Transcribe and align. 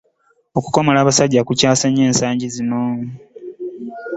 Okukomola 0.57 0.97
abasajja 0.99 1.41
kukyase 1.47 1.85
nnyo 1.87 2.03
ensangi 2.09 2.47
zino. 2.55 2.81